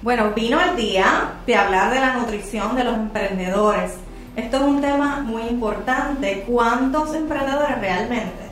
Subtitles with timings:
[0.00, 3.94] Bueno, vino el día de hablar de la nutrición de los emprendedores.
[4.36, 6.44] Esto es un tema muy importante.
[6.46, 8.44] ¿Cuántos emprendedores realmente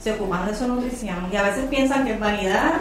[0.00, 1.28] se ocupan de su nutrición?
[1.32, 2.72] Y a veces piensan que es vanidad,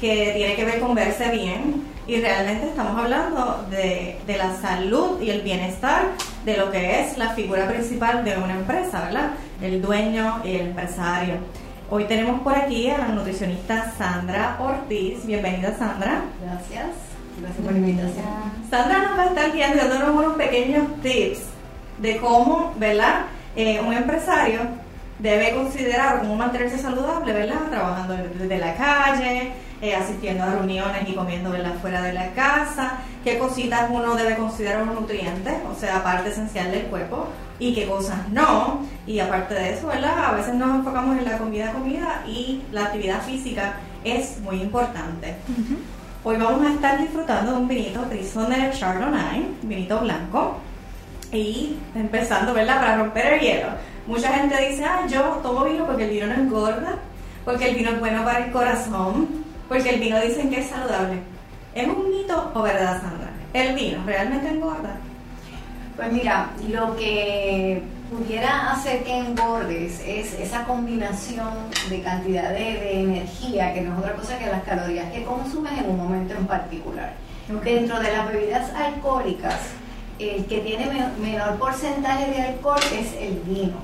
[0.00, 1.84] que tiene que ver con verse bien.
[2.08, 6.02] Y realmente estamos hablando de, la salud y el bienestar
[6.44, 9.30] de lo que es la figura principal de una empresa, ¿verdad?
[9.62, 11.34] El dueño y el empresario.
[11.90, 15.24] Hoy tenemos por aquí a la nutricionista Sandra Ortiz.
[15.24, 16.22] Bienvenida, Sandra.
[16.42, 17.15] Gracias.
[17.38, 18.24] Gracias por la invitación.
[18.70, 21.40] Sandra nos va a estar guiando dándonos unos pequeños tips
[21.98, 23.26] de cómo, ¿verdad?
[23.54, 24.60] Eh, un empresario
[25.18, 27.68] debe considerar cómo mantenerse saludable, ¿verdad?
[27.70, 31.74] Trabajando desde la calle, eh, asistiendo a reuniones y comiendo ¿verdad?
[31.80, 36.70] fuera de la casa, qué cositas uno debe considerar un nutriente, o sea, parte esencial
[36.70, 38.80] del cuerpo, y qué cosas no.
[39.06, 40.26] Y aparte de eso, ¿verdad?
[40.26, 45.36] A veces nos enfocamos en la comida, comida y la actividad física es muy importante.
[46.28, 50.58] Hoy vamos a estar disfrutando de un vinito Prisoner Chardonnay, vinito blanco.
[51.30, 52.80] Y empezando, ¿verdad?
[52.80, 53.68] Para romper el hielo.
[54.08, 56.98] Mucha gente dice, ah, yo tomo vino porque el vino no engorda,
[57.44, 59.28] porque el vino es bueno para el corazón,
[59.68, 61.20] porque el vino dicen que es saludable.
[61.76, 63.30] ¿Es un mito o verdad, Sandra?
[63.52, 64.96] ¿El vino realmente engorda?
[65.94, 71.50] Pues mira, lo que pudiera hacer que engordes es esa combinación
[71.90, 75.90] de cantidad de, energía, que no es otra cosa que las calorías que consumes en
[75.90, 77.14] un momento en particular.
[77.64, 79.60] Dentro de las bebidas alcohólicas,
[80.18, 80.86] el que tiene
[81.20, 83.76] menor porcentaje de alcohol es el vino.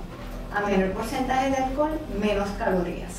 [0.54, 3.12] A menor porcentaje de alcohol, menos calorías.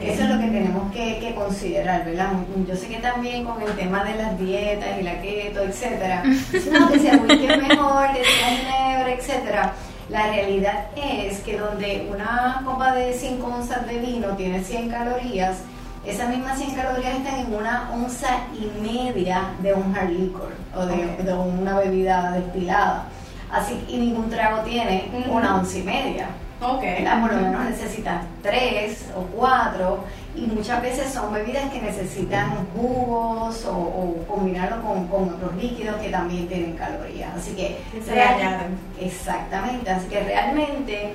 [0.00, 2.34] Eso es lo que tenemos que, considerar, ¿verdad?
[2.68, 6.22] Yo sé que también con el tema de las dietas y la keto, etcétera,
[6.72, 9.74] no, que sea mejor, que sea ginebra, etcétera
[10.12, 15.62] la realidad es que donde una copa de 5 onzas de vino tiene 100 calorías,
[16.04, 20.84] esas mismas 100 calorías están en una onza y media de un hard liquor o
[20.84, 23.06] de, una bebida destilada.
[23.50, 26.28] Así y ningún trago tiene una onza y media.
[26.60, 27.04] Okay.
[27.04, 30.04] Por lo menos necesitas tres o cuatro
[30.34, 36.48] y muchas veces son bebidas que necesitan jugos o, combinarlo con, otros líquidos que también
[36.48, 37.34] tienen calorías.
[37.36, 39.04] Así que se.
[39.04, 41.12] Exactamente, así que realmente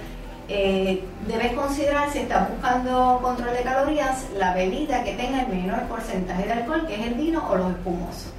[0.50, 5.84] eh, debes considerar si estás buscando control de calorías la bebida que tenga el menor
[5.84, 8.34] porcentaje de alcohol, que es el vino o los espumosos.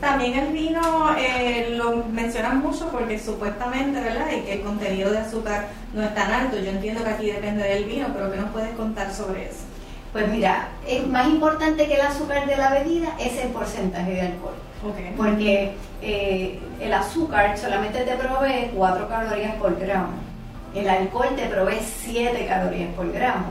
[0.00, 4.28] También el vino eh, lo mencionan mucho porque supuestamente, ¿verdad?
[4.30, 6.56] Y que el contenido de azúcar no es tan alto.
[6.56, 9.67] Yo entiendo que aquí depende del vino, pero ¿qué nos puedes contar sobre eso?
[10.18, 14.20] Pues mira, es más importante que el azúcar de la bebida es el porcentaje de
[14.22, 14.54] alcohol.
[15.16, 20.14] Porque eh, el azúcar solamente te provee 4 calorías por gramo.
[20.74, 23.46] El alcohol te provee 7 calorías por gramo.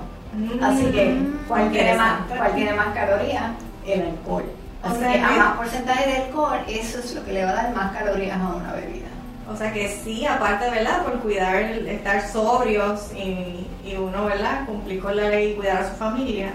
[0.62, 3.52] Así que, mm, ¿cuál tiene, más, más calorías?
[3.86, 4.44] El alcohol.
[4.84, 7.74] Así que a más porcentaje de alcohol, eso es lo que le va a dar
[7.74, 9.07] más calorías a una bebida.
[9.50, 11.04] O sea que sí, aparte, ¿verdad?
[11.04, 14.66] Por cuidar, estar sobrios y, y uno, ¿verdad?
[14.66, 16.54] Cumplir con la ley y cuidar a su familia,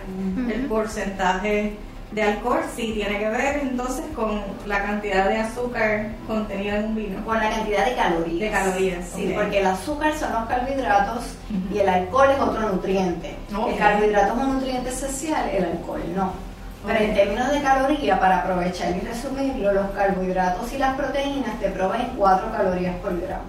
[0.52, 1.72] el porcentaje
[2.12, 6.94] de alcohol sí tiene que ver entonces con la cantidad de azúcar contenida en un
[6.94, 7.24] vino.
[7.24, 8.40] Con la cantidad de calorías.
[8.40, 11.24] De calorías, sí, porque el azúcar son los carbohidratos
[11.72, 13.36] y el alcohol es otro nutriente.
[13.50, 16.51] El carbohidrato es un nutriente esencial, el alcohol no.
[16.84, 21.70] Pero en términos de calorías, para aprovechar y resumirlo, los carbohidratos y las proteínas te
[21.70, 23.44] proveen 4 calorías por gramo.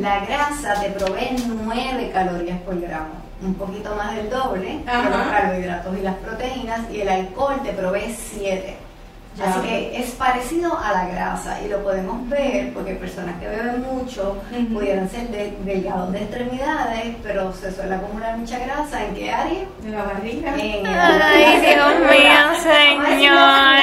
[0.00, 5.26] La grasa te provee 9 calorías por gramo, un poquito más del doble que los
[5.28, 8.76] carbohidratos y las proteínas, y el alcohol te provee 7.
[9.38, 13.80] Así que es parecido a la grasa y lo podemos ver porque personas que beben
[13.82, 14.36] mucho
[14.72, 19.04] pudieran ser delgados de extremidades, pero se suele acumular mucha grasa.
[19.04, 19.64] ¿En qué área?
[19.82, 20.52] En la barriga.
[20.54, 23.80] Ay, Dios mío, señor.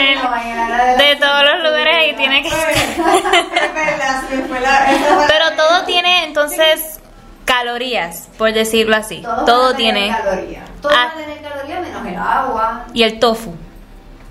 [0.98, 2.50] De todos los lugares ahí tiene que
[5.28, 7.00] Pero todo tiene entonces
[7.46, 9.24] calorías, por decirlo así.
[9.46, 10.70] Todo, tiene calorías.
[10.82, 11.14] Todo ah.
[11.16, 12.86] tiene calorías menos el agua.
[12.94, 13.56] Y el tofu.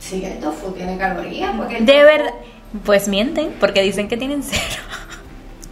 [0.08, 1.52] Sí, el tofu tiene calorías.
[1.56, 2.34] Porque de verdad,
[2.84, 4.82] pues mienten, porque dicen que tienen cero.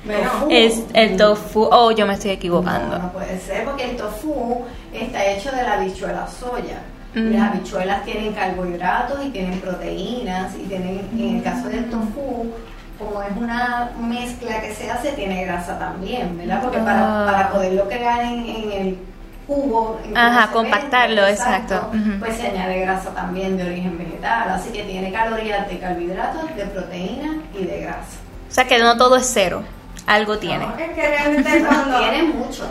[0.51, 2.99] es el tofu, oh, yo me estoy equivocando.
[2.99, 6.83] No, puede ser, porque el tofu está hecho de la habichuela soya.
[7.15, 7.33] Mm.
[7.33, 12.51] Las habichuelas tienen carbohidratos y tienen proteínas, y tienen, en el caso del tofu,
[12.99, 16.61] como es una mezcla que se hace, tiene grasa también, ¿verdad?
[16.61, 17.31] Porque para, ah.
[17.31, 18.99] para poderlo crear en, en el
[19.47, 20.01] jugo.
[20.15, 21.91] Ajá, compactarlo, exacto.
[22.19, 26.65] Pues se añade grasa también de origen vegetal, así que tiene calorías de carbohidratos, de
[26.67, 28.19] proteína y de grasa.
[28.49, 29.63] O sea que no todo es cero,
[30.07, 30.65] algo tiene.
[30.65, 31.99] es que realmente cuando...
[32.11, 32.65] tiene mucho.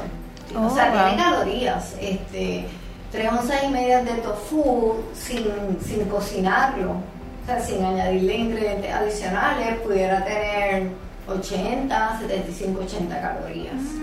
[0.55, 1.95] o sea, oh, tiene calorías.
[1.99, 2.67] Este,
[3.11, 5.45] tres onzas y media de tofu sin,
[5.85, 10.89] sin cocinarlo O sea, sin añadirle ingredientes adicionales, pudiera tener
[11.27, 13.75] 80, 75, 80 calorías.
[13.75, 14.02] Mm,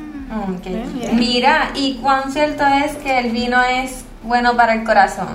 [1.12, 5.28] Mira, ¿y cuán cierto es que el vino es bueno para el corazón?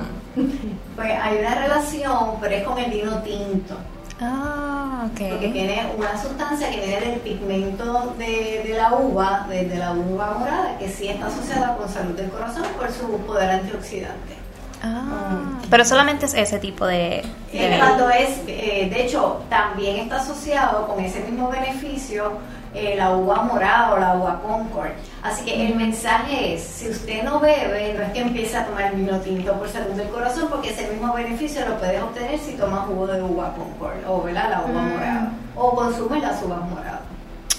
[0.96, 3.76] Pues hay una relación, pero es con el vino tinto.
[4.22, 5.30] Ah, ok.
[5.30, 9.92] Porque tiene una sustancia que viene del pigmento de, de la uva, de, de la
[9.92, 14.36] uva morada, que sí está asociada con salud del corazón por su poder antioxidante.
[14.82, 17.26] Ah, pero solamente es ese tipo de...
[17.52, 22.34] de cuando es, eh, de hecho, también está asociado con ese mismo beneficio
[22.76, 24.92] eh, la uva morada o la uva Concord.
[25.24, 28.94] Así que el mensaje es, si usted no bebe, no es que empiece a tomar
[28.94, 32.86] vino tinto por salud del corazón, porque ese mismo beneficio lo puedes obtener si tomas
[32.86, 34.50] jugo de uva Concord o ¿verdad?
[34.50, 37.02] la uva morada o consumes las uvas moradas.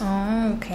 [0.01, 0.67] Ah, ok.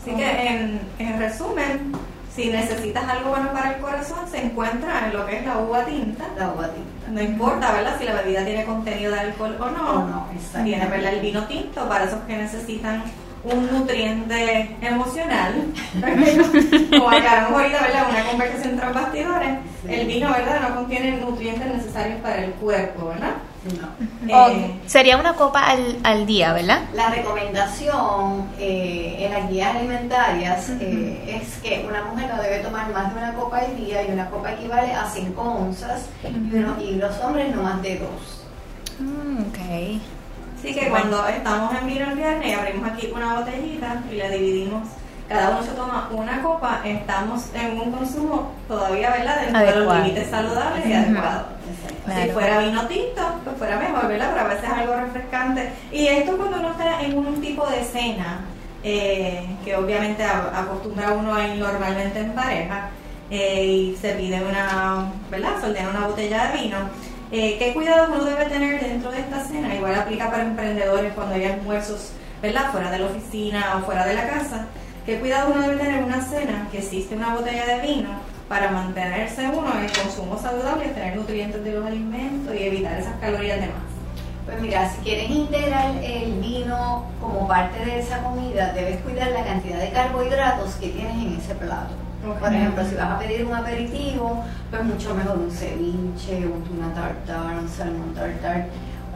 [0.00, 1.92] Así que en, en resumen,
[2.34, 5.84] si necesitas algo bueno para el corazón, se encuentra en lo que es la uva
[5.84, 6.24] tinta.
[6.38, 7.10] La uva tinta.
[7.10, 7.96] No importa, ¿verdad?
[7.98, 9.90] Si la bebida tiene contenido de alcohol o no.
[9.90, 10.64] O no, exacto.
[10.64, 11.14] Tiene, ¿verdad?
[11.14, 13.02] El vino tinto para esos que necesitan
[13.44, 15.54] un nutriente emocional.
[16.90, 18.06] Como acabamos ahorita, ¿verdad?
[18.10, 19.50] Una conversación tras bastidores.
[19.86, 19.94] Sí.
[19.94, 20.68] El vino, ¿verdad?
[20.68, 23.34] No contiene nutrientes necesarios para el cuerpo, ¿verdad?
[24.22, 24.48] No.
[24.48, 26.82] Eh, Sería una copa al, al día, ¿verdad?
[26.94, 32.90] La recomendación eh, en las guías alimentarias eh, es que una mujer no debe tomar
[32.92, 36.76] más de una copa al día y una copa equivale a 5 onzas y, uno-
[36.80, 38.44] y los hombres no más de dos.
[39.00, 40.00] Mm, ok.
[40.58, 44.28] Así que cuando estamos en vino el viernes y abrimos aquí una botellita y la
[44.30, 44.82] dividimos,
[45.28, 49.40] cada uno se toma una copa, estamos en un consumo todavía, ¿verdad?
[49.42, 51.42] Dentro de los límites saludables y adecuados.
[52.04, 52.22] Claro.
[52.22, 54.30] Si fuera vino tinto, pues fuera mejor, ¿verdad?
[54.34, 55.72] Pero a veces algo refrescante.
[55.92, 58.40] Y esto cuando uno está en un tipo de cena,
[58.82, 62.88] eh, que obviamente a- acostumbra uno a ir normalmente en pareja,
[63.30, 65.50] eh, y se pide una, ¿verdad?
[65.60, 66.78] Se ordena una botella de vino.
[67.30, 69.74] Eh, ¿Qué cuidado uno debe tener dentro de esta cena?
[69.74, 72.72] Igual aplica para emprendedores cuando hay almuerzos, ¿verdad?
[72.72, 74.66] Fuera de la oficina o fuera de la casa.
[75.04, 78.08] ¿Qué cuidado uno debe tener en una cena que existe una botella de vino
[78.48, 83.16] para mantenerse uno en el consumo saludable, tener nutrientes de los alimentos y evitar esas
[83.20, 83.76] calorías de más?
[84.46, 89.44] Pues mira, si quieres integrar el vino como parte de esa comida, debes cuidar la
[89.44, 92.07] cantidad de carbohidratos que tienes en ese plato.
[92.22, 96.92] Por ejemplo, si vas a pedir un aperitivo, pues mucho mejor un ceviche, un tuna
[96.92, 98.66] tartar, un salmón tartar.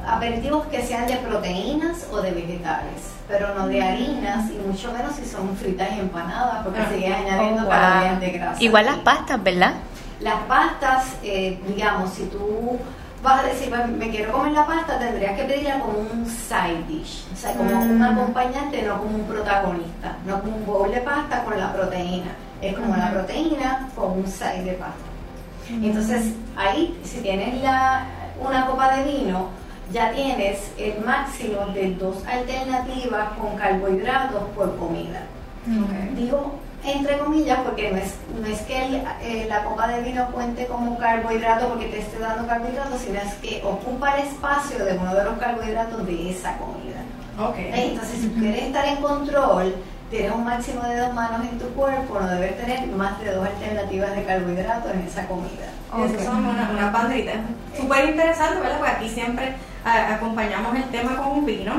[0.06, 5.14] Aperitivos que sean de proteínas o de vegetales, pero no de harinas y mucho menos
[5.14, 6.88] si son fritas y empanadas, porque Ah.
[6.92, 7.70] sigues añadiendo Oh, wow.
[7.70, 8.62] calorías de grasa.
[8.62, 9.74] Igual las pastas, ¿verdad?
[10.20, 12.78] Las pastas, eh, digamos, si tú
[13.22, 16.82] vas a decir, "Bueno, me quiero comer la pasta, tendrías que pedirla como un side
[16.88, 18.02] dish, o sea, como un Mm.
[18.02, 22.32] acompañante, no como un protagonista, no como un bowl de pasta con la proteína.
[22.62, 24.96] Es como la proteína con un side de pasta.
[25.70, 28.04] Entonces, ahí, si tienes la,
[28.40, 29.48] una copa de vino,
[29.92, 35.22] ya tienes el máximo de dos alternativas con carbohidratos por comida.
[36.16, 36.54] Digo
[36.84, 40.66] entre comillas porque no es, no es que el- eh, la copa de vino cuente
[40.66, 45.14] como carbohidrato porque te esté dando carbohidratos, sino es que ocupa el espacio de uno
[45.14, 47.00] de los carbohidratos de esa comida.
[47.38, 47.56] Ok.
[47.58, 47.90] ¿Eh?
[47.92, 49.76] Entonces, si quieres estar en control,
[50.12, 53.44] tienes un máximo de dos manos en tu cuerpo, no debes tener más de dos
[53.46, 55.66] alternativas de carbohidratos en esa comida.
[56.06, 57.34] Esas son una, una banderitas.
[57.76, 58.78] Súper interesante, ¿verdad?
[58.78, 61.72] Porque aquí siempre a- acompañamos el tema con un vino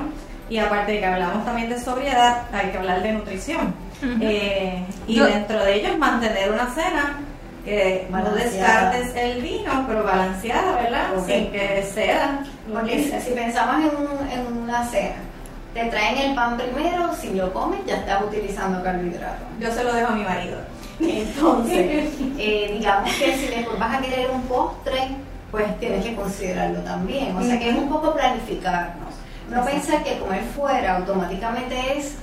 [0.49, 3.73] y aparte de que hablamos también de sobriedad, hay que hablar de nutrición.
[4.19, 7.19] Eh, y Yo- dentro de ellos mantener una cena
[7.63, 11.07] que no descartes el vino, pero balanceada, ¿verdad?
[11.25, 12.39] Sin que sea.
[12.71, 15.15] Porque si, si pensamos en, un- en una cena,
[15.73, 19.47] te traen el pan primero, si lo comes ya estás utilizando carbohidratos.
[19.59, 20.57] Yo se lo dejo a mi marido.
[20.99, 24.99] Entonces, eh, digamos que si después vas a querer un postre,
[25.51, 27.35] pues tienes que considerarlo también.
[27.35, 29.13] O sea que es un poco planificarnos.
[29.49, 32.15] No pensar que comer fuera automáticamente es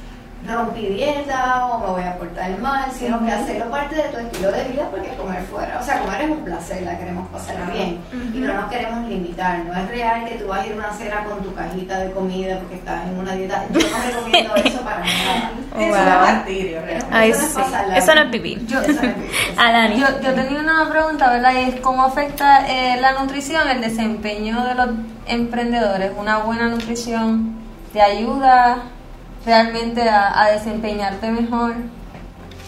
[0.47, 4.51] rompí dieta o me voy a portar mal, sino que hacerlo parte de tu estilo
[4.53, 5.79] de vida porque comer fuera.
[5.81, 7.73] O sea, comer es un placer, la queremos pasar Claro.
[7.73, 7.99] bien
[8.35, 9.59] y no nos queremos limitar.
[9.65, 12.11] No es real que tú vas a ir a una cena con tu cajita de
[12.13, 13.65] comida porque estás en una dieta.
[13.71, 15.51] Yo no recomiendo eso para nada.
[15.79, 15.97] Eso wow.
[15.97, 16.05] es
[16.35, 17.07] martirio, realmente.
[17.17, 17.61] Ay, Eso no es sí.
[17.63, 18.27] pasarla Eso no bien.
[18.27, 18.67] es vivir.
[18.67, 19.31] Yo- Eso no es vivir.
[20.01, 21.53] Yo, yo tenía una pregunta, ¿verdad?
[21.55, 24.89] Y es cómo afecta eh, la nutrición, el desempeño de los
[25.27, 26.13] emprendedores.
[26.19, 27.57] Una buena nutrición
[27.93, 28.79] te ayuda
[29.45, 31.75] realmente a, a desempeñarte mejor,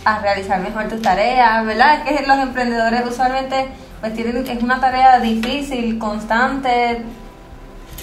[0.05, 2.07] a realizar mejor tus tareas, ¿verdad?
[2.07, 3.69] Es que los emprendedores usualmente
[4.01, 7.03] pues tienen, es una tarea difícil, constante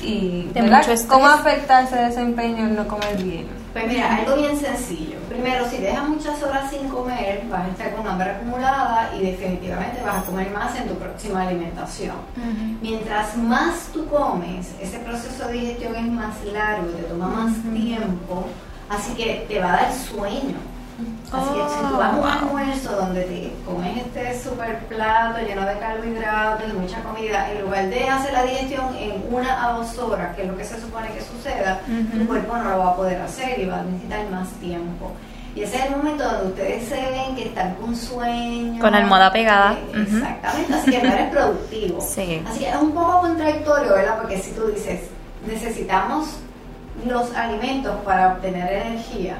[0.01, 0.85] y ¿verdad?
[1.07, 3.58] ¿Cómo afecta ese desempeño el no comer bien?
[3.73, 5.19] Pues mira, algo bien sencillo.
[5.29, 10.01] Primero, si dejas muchas horas sin comer, vas a estar con hambre acumulada y definitivamente
[10.03, 12.15] vas a comer más en tu próxima alimentación.
[12.81, 18.47] Mientras más tú comes, ese proceso de digestión es más largo, te toma más tiempo,
[18.89, 20.57] así que te va a dar sueño.
[21.31, 25.65] Así que si tú vas a un almuerzo donde te comes este super plato lleno
[25.65, 29.97] de carbohidratos y mucha comida, en lugar de hacer la digestión en una a dos
[29.97, 32.95] horas, que es lo que se supone que suceda, tu cuerpo no lo va a
[32.95, 35.11] poder hacer y va a necesitar más tiempo.
[35.55, 38.79] Y ese es el momento donde ustedes se ven que están con sueño.
[38.79, 39.77] Con la almohada pegada.
[39.93, 41.99] exactamente, así que no eres productivo.
[42.09, 42.43] Sí.
[42.47, 44.17] Así que es un poco contradictorio, ¿verdad?
[44.19, 45.01] Porque si tú dices,
[45.47, 46.27] necesitamos
[47.05, 49.37] los alimentos para obtener energía,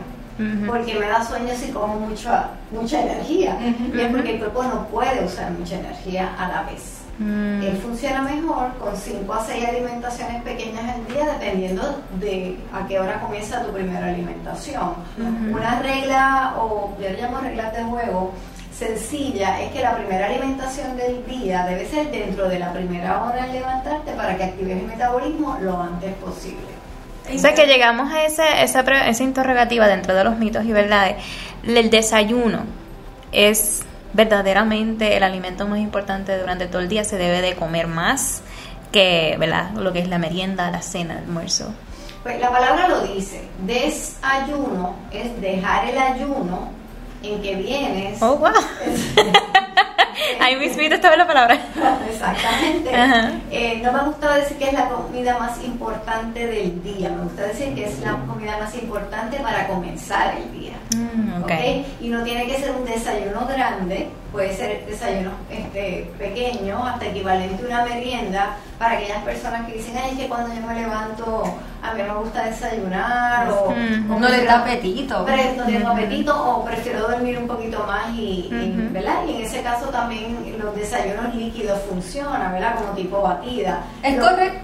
[0.65, 3.57] porque me da sueño si como mucha, mucha energía.
[3.93, 6.99] Y es porque el cuerpo no puede usar mucha energía a la vez.
[7.19, 7.61] Mm.
[7.61, 12.99] Él funciona mejor con 5 a 6 alimentaciones pequeñas al día, dependiendo de a qué
[12.99, 14.93] hora comienza tu primera alimentación.
[15.51, 18.31] Una regla, o yo le llamo reglas de juego,
[18.71, 23.43] sencilla es que la primera alimentación del día debe ser dentro de la primera hora
[23.43, 26.78] al levantarte para que actives el metabolismo lo antes posible.
[27.33, 31.17] O sea que llegamos a ese, esa, esa interrogativa dentro de los mitos y verdades.
[31.65, 32.63] El desayuno
[33.31, 33.83] es
[34.13, 37.03] verdaderamente el alimento más importante durante todo el día.
[37.03, 38.41] Se debe de comer más
[38.91, 39.71] que ¿verdad?
[39.71, 41.73] lo que es la merienda, la cena, el almuerzo.
[42.23, 43.47] Pues la palabra lo dice.
[43.65, 46.71] Desayuno es dejar el ayuno
[47.23, 48.21] en que vienes.
[48.21, 48.51] Oh, wow.
[50.39, 51.55] Ahí mismito estaba la palabra.
[52.09, 52.89] Exactamente.
[53.51, 57.43] Eh, no me gusta decir que es la comida más importante del día, me gusta
[57.43, 60.73] decir que es la comida más importante para comenzar el día.
[60.95, 61.85] Mm, okay.
[62.01, 67.63] Y no tiene que ser un desayuno grande, puede ser desayuno este, pequeño, hasta equivalente
[67.63, 71.43] a una merienda, para aquellas personas que dicen, ay, es que cuando yo me levanto
[71.81, 73.73] a mí me gusta desayunar o,
[74.07, 75.19] no le da apetito.
[75.57, 78.49] no tengo apetito o prefiero dormir un poquito más y,
[78.91, 79.25] ¿verdad?
[79.27, 82.75] y en ese caso también los desayunos líquidos funcionan, ¿verdad?
[82.75, 83.83] Como tipo batida.
[84.01, 84.59] Es correcto.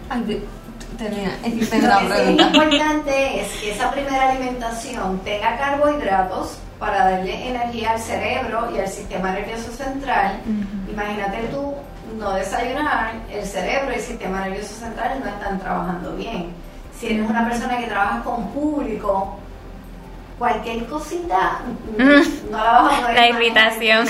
[0.98, 7.92] Tenía, lo que es importante es que esa primera alimentación tenga carbohidratos para darle energía
[7.92, 10.40] al cerebro y al sistema nervioso central.
[10.90, 11.74] Imagínate tú
[12.18, 16.66] no desayunar, el cerebro y el sistema nervioso central no están trabajando bien
[17.00, 19.38] si eres una persona que trabaja con público,
[20.38, 21.62] cualquier cosita
[21.98, 22.02] mm.
[22.52, 24.08] no la vas a poder La irritación.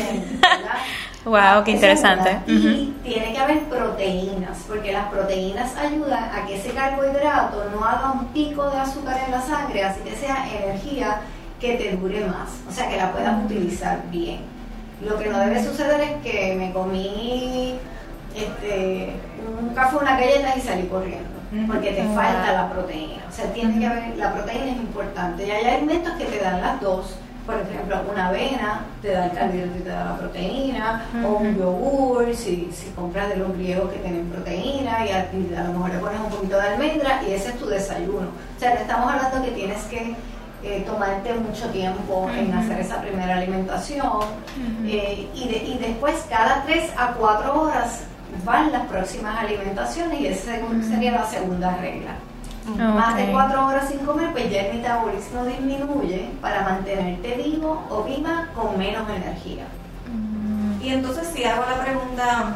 [1.26, 2.40] wow, qué interesante.
[2.48, 8.12] Y tiene que haber proteínas, porque las proteínas ayudan a que ese carbohidrato no haga
[8.12, 11.22] un pico de azúcar en la sangre, así que sea energía
[11.60, 14.42] que te dure más, o sea, que la puedas utilizar bien.
[15.02, 17.78] Lo que no debe suceder es que me comí
[18.36, 19.14] este,
[19.60, 21.36] un café, una galleta y salí corriendo
[21.68, 23.24] porque te falta la proteína.
[23.30, 25.48] O sea, tiene que haber, la proteína es importante.
[25.48, 27.16] Y hay alimentos que te dan las dos.
[27.46, 31.56] Por ejemplo, una avena te da el carbohidrato y te da la proteína, o un
[31.56, 36.00] yogur, si, si compras de los griegos que tienen proteína, y a, lo mejor le
[36.00, 38.30] pones un poquito de almendra, y ese es tu desayuno.
[38.58, 40.16] O sea, te estamos hablando que tienes que
[40.64, 44.24] eh, tomarte mucho tiempo en hacer esa primera alimentación,
[44.84, 48.06] eh, y, y después cada 3 a 4 horas
[48.44, 50.54] van las próximas alimentaciones y esa
[50.88, 52.16] sería la segunda regla.
[52.78, 58.04] Más de cuatro horas sin comer, pues ya el metabolismo disminuye para mantenerte vivo o
[58.04, 59.66] viva con menos energía.
[60.82, 62.56] Y entonces si hago la pregunta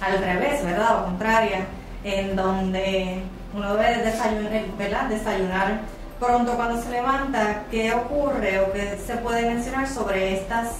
[0.00, 1.00] al revés, ¿verdad?
[1.00, 1.66] O contraria,
[2.04, 3.22] en donde
[3.54, 5.04] uno debe desayunar, ¿verdad?
[5.08, 5.80] desayunar
[6.20, 10.76] pronto cuando se levanta, ¿qué ocurre o qué se puede mencionar sobre estas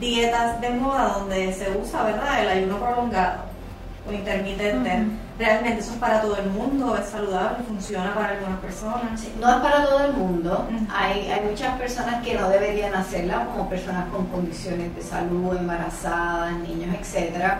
[0.00, 2.42] dietas de moda donde se usa, ¿verdad?
[2.42, 3.51] El ayuno prolongado
[4.08, 5.06] o intermitente.
[5.38, 6.96] ¿Realmente eso es para todo el mundo?
[6.96, 7.64] ¿Es saludable?
[7.66, 9.20] ¿Funciona para algunas personas?
[9.40, 10.68] no es para todo el mundo.
[10.92, 16.52] hay, hay muchas personas que no deberían hacerla, como personas con condiciones de salud, embarazadas,
[16.58, 17.54] niños, etc.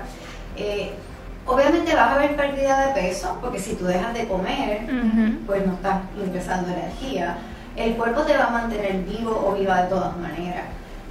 [0.56, 0.92] Eh,
[1.46, 4.82] obviamente vas a haber pérdida de peso, porque si tú dejas de comer,
[5.46, 7.36] pues no estás ingresando energía.
[7.76, 10.64] El cuerpo te va a mantener vivo o viva de todas maneras.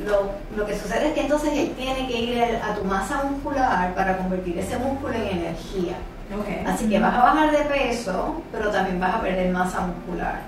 [0.05, 3.93] Lo, lo, que sucede es que entonces él tiene que ir a tu masa muscular
[3.93, 5.95] para convertir ese músculo en energía.
[6.65, 10.41] Así que vas a bajar de peso, pero también vas a perder masa muscular.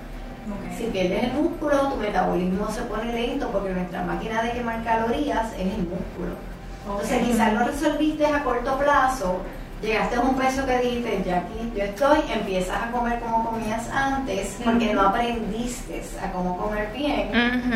[0.76, 5.52] Si pierdes el músculo, tu metabolismo se pone lento porque nuestra máquina de quemar calorías
[5.54, 6.34] es el músculo.
[6.86, 9.38] Entonces quizás lo resolviste a corto plazo,
[9.82, 13.88] llegaste a un peso que dijiste, ya aquí yo estoy, empiezas a comer como comías
[13.90, 17.30] antes, porque no aprendiste a cómo comer bien,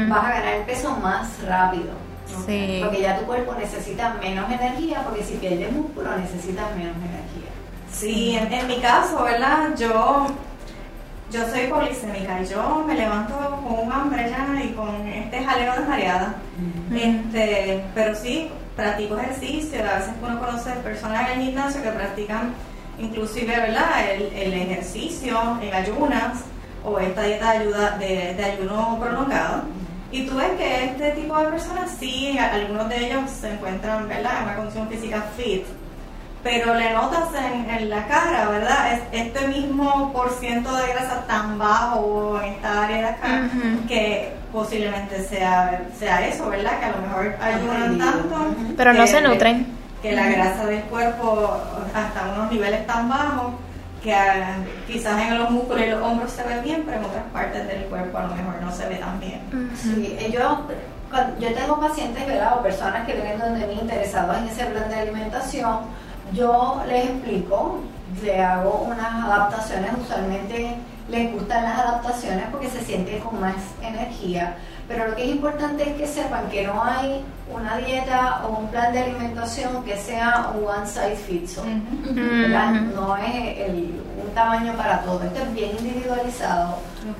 [0.09, 2.09] vas a ganar el peso más rápido.
[2.29, 7.51] Porque ya tu cuerpo necesita menos energía, porque si pierdes músculo necesitas menos energía.
[7.91, 9.75] Sí, en, mi caso, ¿verdad?
[9.77, 10.27] Yo
[11.31, 15.81] yo soy polisémica, yo me levanto con un hambre ya y con este jaleo de
[15.81, 16.35] mareada.
[16.95, 22.55] este, pero sí, practico ejercicio, a veces uno conoce personas en el gimnasio que practican
[22.97, 24.09] inclusive ¿verdad?
[24.09, 26.45] El, el ejercicio en ayunas
[26.85, 29.63] o esta dieta de, ayuda, de, de ayuno prolongado.
[30.13, 34.39] Y tú ves que este tipo de personas sí, algunos de ellos se encuentran ¿verdad?
[34.39, 35.65] en una condición física fit,
[36.45, 38.93] pero le notas en, en la cara, ¿verdad?
[38.93, 43.51] Es, este mismo por ciento de grasa tan bajo en esta área de acá,
[43.89, 46.79] que posiblemente sea, sea eso, ¿verdad?
[46.79, 48.55] Que a lo mejor ayudan tanto.
[48.77, 49.67] Pero no se nutren.
[50.03, 51.57] Que la grasa del cuerpo
[51.95, 53.53] hasta unos niveles tan bajos
[54.03, 54.15] que
[54.87, 57.85] quizás en los músculos y los hombros se ve bien, pero en otras partes del
[57.85, 59.41] cuerpo a lo mejor no se ve tan bien.
[59.75, 60.67] Sí, eh, yo,
[61.41, 62.59] yo tengo pacientes ¿verdad?
[62.59, 65.81] o personas que vienen donde mí interesados en ese plan de alimentación.
[66.33, 67.81] Yo les explico,
[68.23, 69.91] le hago unas adaptaciones.
[70.01, 70.77] Usualmente
[71.09, 74.57] les gustan las adaptaciones porque se sienten con más energía.
[74.87, 77.23] Pero lo que es importante es que sepan que no hay
[77.53, 81.67] una dieta o un plan de alimentación que sea un one size fits all.
[82.95, 85.23] No es el- un tamaño para todo.
[85.25, 86.77] Esto es bien individualizado,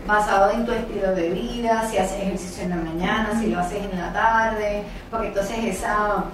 [0.07, 3.83] basado en tu estilo de vida, si haces ejercicio en la mañana, si lo haces
[3.91, 6.25] en la tarde, porque entonces esa...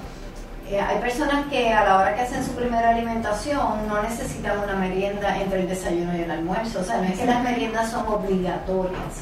[0.71, 4.75] eh, hay personas que a la hora que hacen su primera alimentación no necesitan una
[4.77, 6.81] merienda entre el desayuno y el almuerzo.
[6.81, 9.15] O sea, no es que las meriendas son obligatorias.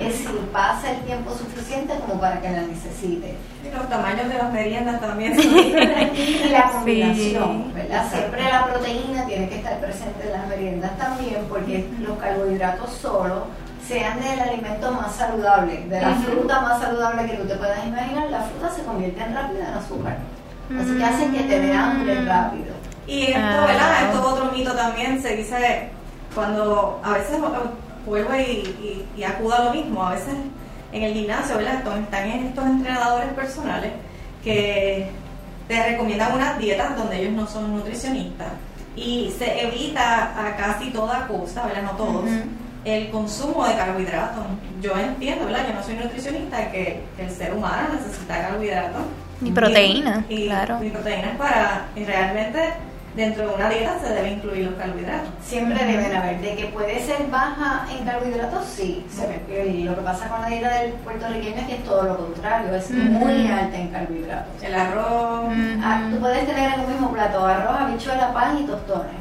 [0.00, 3.34] Es si pasa el tiempo suficiente como para que la necesite.
[3.64, 7.72] Y los tamaños de las meriendas también son y la combinación, Sí.
[7.74, 8.04] ¿verdad?
[8.10, 13.44] Siempre la proteína tiene que estar presente en las meriendas también, porque los carbohidratos solos
[13.86, 18.30] sean del alimento más saludable, de la fruta más saludable que tú te puedas imaginar,
[18.30, 20.16] la fruta se convierte en rápida en azúcar.
[20.78, 22.74] Así que hacen que te dé hambre rápido.
[23.06, 23.64] Y esto, Ah.
[23.66, 24.02] ¿verdad?
[24.04, 25.88] Esto es otro mito también, se dice,
[26.34, 27.38] cuando a veces
[28.06, 30.34] vuelvo y, y, y acudo a lo mismo, a veces
[30.92, 31.74] en el gimnasio, ¿verdad?
[31.98, 33.92] Están estos entrenadores personales
[34.44, 35.10] que
[35.68, 38.48] te recomiendan unas dietas donde ellos no son nutricionistas
[38.96, 41.82] y se evita a casi toda costa, ¿verdad?
[41.82, 42.24] No todos.
[42.84, 44.42] El consumo de carbohidratos.
[44.80, 45.66] Yo entiendo, ¿verdad?
[45.68, 49.02] Yo no soy nutricionista, que, que el ser humano necesita carbohidratos.
[49.42, 50.78] Y proteína, Y, y- claro.
[50.84, 51.86] y proteínas para.
[51.96, 52.58] Y realmente
[53.16, 55.28] dentro de una dieta se debe incluir los carbohidratos.
[55.42, 59.04] Siempre deben haber, de que puede ser baja en carbohidratos, sí.
[59.10, 62.16] Se y lo que pasa con la dieta del puertorriqueño es que es todo lo
[62.18, 64.62] contrario, es muy alta en carbohidratos.
[64.62, 65.52] El arroz.
[65.82, 69.20] Ah, tú puedes tener en un mismo plato arroz, habichuela, pan y tostones.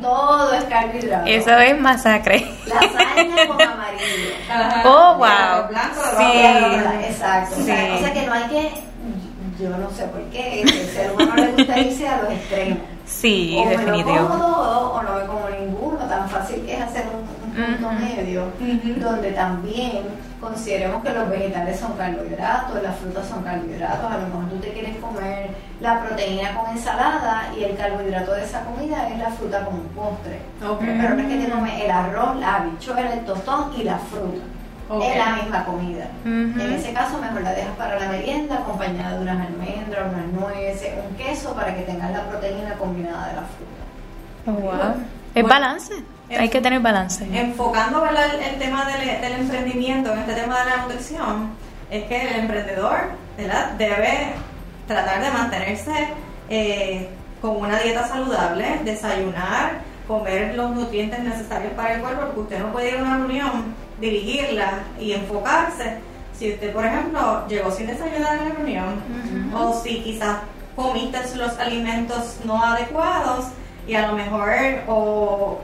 [0.00, 1.26] Todo es carbohidrato.
[1.26, 2.46] Eso es masacre.
[2.66, 4.30] Lasaña con amarillo.
[4.50, 4.82] Ajá.
[4.84, 5.68] Oh, wow.
[5.68, 6.38] blanco, Sí.
[6.38, 6.90] blanco.
[7.04, 7.56] Exacto.
[7.58, 7.92] O, sea, Sí.
[7.94, 8.70] o sea que no hay que,
[9.60, 12.78] yo no sé por qué, el ser humano le gusta irse a los extremos.
[13.06, 17.04] Sí, o me lo todo o no me como ninguno, tan fácil que es hacer
[17.12, 18.44] un, un punto medio,
[18.96, 20.02] donde también
[20.40, 24.72] consideremos que los vegetales son carbohidratos, las frutas son carbohidratos, a lo mejor tú te
[24.72, 29.64] quieres comer la proteína con ensalada y el carbohidrato de esa comida es la fruta
[29.64, 30.38] como un postre.
[30.60, 34.42] Pero no es que te comes el arroz, la habichuela, el tostón y la fruta.
[34.90, 35.04] Ok.
[35.04, 36.10] Es la misma comida.
[36.24, 40.90] En ese caso mejor la dejas para la merienda acompañada de unas almendras, unas nueces,
[41.08, 43.80] un queso para que tengas la proteína combinada de la fruta.
[44.46, 44.76] Oh, wow.
[44.76, 44.94] Bueno.
[45.32, 45.94] Es balance.
[46.36, 47.24] Hay que tener balance.
[47.32, 51.50] Enfocando el, el tema del, del emprendimiento, en este tema de la nutrición,
[51.88, 52.96] es que el emprendedor
[53.36, 53.70] ¿verdad?
[53.72, 54.32] debe
[54.88, 56.08] tratar de mantenerse
[56.48, 57.08] eh,
[57.40, 62.72] con una dieta saludable, desayunar, comer los nutrientes necesarios para el cuerpo, porque usted no
[62.72, 65.98] puede ir a una reunión, dirigirla y enfocarse.
[66.38, 68.94] Si usted, por ejemplo, llegó sin desayunar en la reunión,
[69.54, 70.38] o si quizás
[70.74, 73.46] comiste los alimentos no adecuados
[73.86, 74.48] y a lo mejor
[74.88, 75.58] o,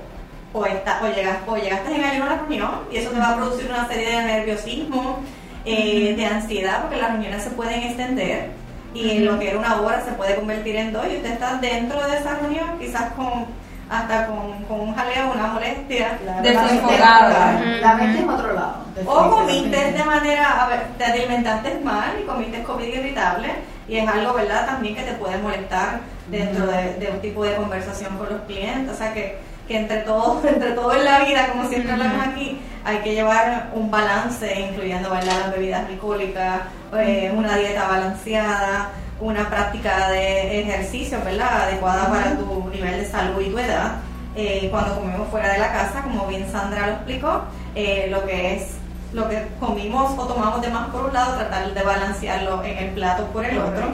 [0.53, 3.31] o, está- o, llegas- o llegaste en ayuno a la reunión y eso te va
[3.31, 5.21] a producir una serie de nerviosismo,
[5.65, 8.51] eh, de ansiedad, porque las reuniones se pueden extender
[8.95, 12.07] y lo que era una hora se puede convertir en dos y usted está dentro
[12.07, 13.47] de esa reunión quizás con
[13.91, 16.19] hasta con, con un jaleo, una molestia.
[16.25, 17.31] La- Desenfocado.
[17.33, 18.77] La mente, la mente en otro lado.
[19.07, 23.49] O comiste de manera, a ver, te alimentaste mal y comiste comida irritable
[23.89, 24.67] y es algo, ¿verdad?
[24.67, 28.93] También que te puede molestar dentro de, de un tipo de conversación con los clientes.
[28.95, 32.61] O sea que, que entre todo, entre todo en la vida, como siempre hablamos aquí,
[32.85, 35.33] hay que llevar un balance, incluyendo, ¿verdad?
[35.45, 36.61] Las bebidas alcohólicas,
[36.97, 38.89] eh, una dieta balanceada,
[39.21, 41.69] una práctica de ejercicio, ¿verdad?
[41.69, 43.97] Adecuada para tu nivel de salud y tu edad.
[44.35, 47.43] Eh, cuando comemos fuera de la casa, como bien Sandra lo explicó,
[47.75, 48.73] eh, lo que es
[49.13, 52.91] lo que comimos o tomamos de más por un lado, tratar de balancearlo en el
[52.91, 53.87] plato por el otro.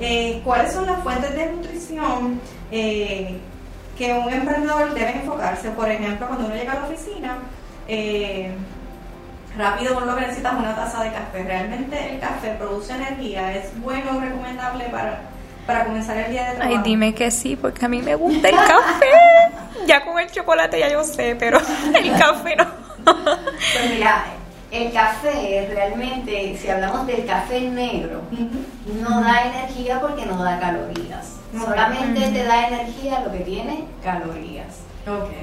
[0.00, 2.40] Eh, ¿Cuáles son las fuentes de nutrición
[2.72, 3.38] eh,
[3.96, 5.70] que un emprendedor debe enfocarse.
[5.70, 7.38] Por ejemplo, cuando uno llega a la oficina,
[7.86, 8.52] eh,
[9.56, 11.42] rápido por lo que necesitas una taza de café.
[11.42, 15.20] Realmente el café produce energía, es bueno o recomendable para,
[15.66, 16.76] para comenzar el día de trabajo.
[16.76, 19.06] Ay, dime que sí, porque a mí me gusta el café.
[19.86, 21.58] ya con el chocolate ya yo sé, pero
[21.94, 22.66] el café no.
[23.04, 24.24] Pues mira,
[24.70, 28.22] el café realmente, si hablamos del café negro,
[29.00, 31.36] no da energía porque no da calorías.
[31.52, 34.80] Solamente te da energía lo que tiene calorías.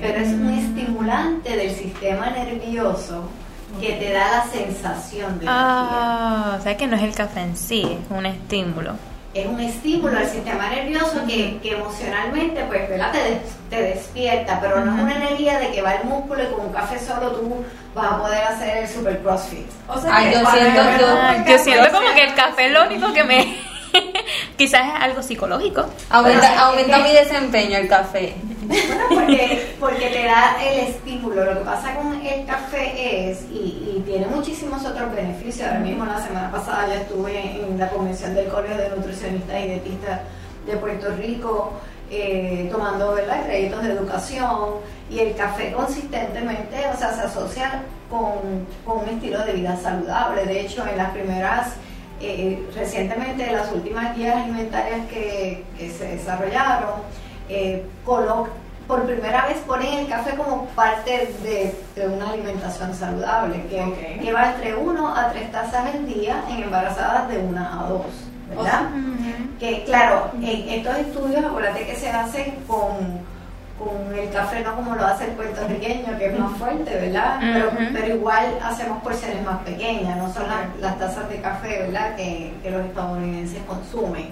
[0.02, 3.30] Pero es un estimulante del sistema nervioso
[3.79, 5.49] que te da la sensación de energía.
[5.49, 8.93] Ah, o sea que no es el café en sí, es un estímulo.
[9.34, 13.12] Es un estímulo al sistema nervioso que, que emocionalmente pues, ¿verdad?
[13.13, 16.47] Te, des- te despierta, pero no es una energía de que va el músculo y
[16.47, 17.63] con un café solo tú
[17.95, 19.65] vas a poder hacer el super crossfit.
[19.88, 22.65] O sea, Ay, que yo siento- yo- un café yo siento como que el café
[22.65, 23.57] es lo único que me...
[24.57, 25.86] Quizás es algo psicológico.
[26.10, 28.36] Aumenta, aumenta mi desempeño el café.
[29.10, 31.45] Porque, porque te da el estímulo.
[31.45, 35.67] Lo que pasa con el café es, y, tiene muchísimos otros beneficios.
[35.67, 39.67] Ahora mismo, la semana pasada, yo estuve en, la convención del Colegio de Nutricionistas y
[39.67, 40.21] Dietistas
[40.65, 41.73] de Puerto Rico,
[42.10, 43.45] eh, tomando ¿verdad?
[43.45, 44.75] créditos de educación.
[45.10, 50.45] Y el café consistentemente, o sea, se asocia con, con un estilo de vida saludable.
[50.45, 51.73] De hecho, en las primeras
[52.23, 55.63] eh, recientemente en las últimas guías alimentarias que
[55.97, 57.01] se desarrollaron,
[57.51, 57.85] eh,
[58.87, 64.21] por primera vez ponen el café como parte de, de una alimentación saludable, que Ok.
[64.21, 68.01] lleva entre 1 a 3 tazas al día en embarazadas de 1 a 2,
[68.49, 68.81] ¿verdad?
[69.59, 73.21] Que claro, en estos estudios, acuérdate que se hacen con,
[73.79, 77.39] con el café, no como lo hace el puertorriqueño, que es más fuerte, ¿verdad?
[77.39, 82.15] Pero, pero igual hacemos porciones más pequeñas, no son las, las tazas de café, ¿verdad?
[82.15, 84.29] Que, que los estadounidenses consumen.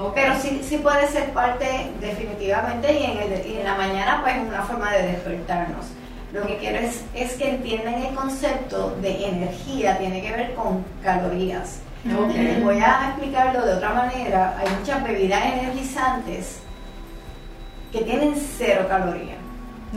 [0.00, 0.12] Ok.
[0.14, 4.36] Pero sí, sí puede ser parte definitivamente y en, el- y en la mañana pues
[4.46, 5.86] una forma de despertarnos.
[6.32, 10.84] Lo que quiero es, es que entiendan el concepto de energía, tiene que ver con
[11.02, 11.80] calorías.
[12.06, 12.30] Ok.
[12.34, 14.56] Y les voy a explicarlo de otra manera.
[14.58, 16.58] Hay muchas bebidas energizantes
[17.92, 19.38] que tienen cero calorías.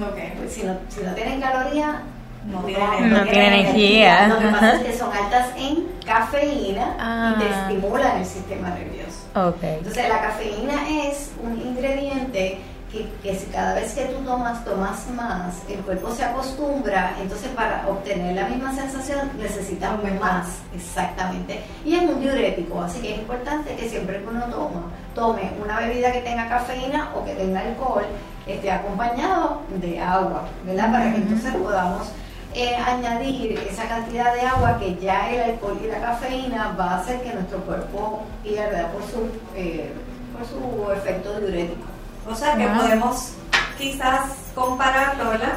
[0.01, 0.17] Ok.
[0.37, 1.95] Pues si no, si no tienen calorías,
[2.47, 4.27] No tienen No tienen energía.
[4.27, 7.35] Lo que pasa es que son altas en cafeína Ah.
[7.35, 9.10] y te estimulan el sistema nervioso.
[9.35, 9.63] Ok.
[9.63, 12.59] Entonces la cafeína es un ingrediente
[12.91, 17.47] que, que si cada vez que tú tomas, tomas más, el cuerpo se acostumbra, entonces
[17.55, 20.19] para obtener la misma sensación necesitas Aumentar.
[20.19, 21.61] más, exactamente.
[21.85, 24.83] Y es un diurético, así que es importante que siempre que uno toma,
[25.15, 28.05] tome una bebida que tenga cafeína o que tenga alcohol,
[28.45, 30.91] esté acompañado de agua, ¿verdad?
[30.91, 32.09] Para que entonces podamos
[32.53, 36.97] eh, añadir esa cantidad de agua que ya el alcohol y la cafeína va a
[36.99, 39.91] hacer que nuestro cuerpo pierda por su, eh,
[40.33, 41.85] por su efecto diurético.
[42.29, 42.77] O sea que Wow.
[42.81, 43.33] podemos
[43.77, 44.21] quizás
[44.53, 45.53] compararlo, ¿verdad?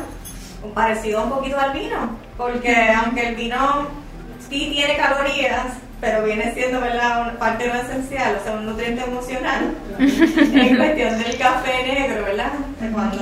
[0.62, 3.88] Un parecido un poquito al vino, porque aunque el vino
[4.48, 5.66] sí tiene calorías,
[6.00, 11.18] pero viene siendo, ¿verdad?, una parte no esencial, o sea, un nutriente emocional, en cuestión
[11.18, 12.52] del café negro, ¿verdad?
[12.92, 13.16] Cuando